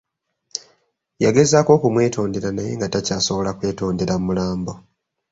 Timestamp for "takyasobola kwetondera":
2.93-4.13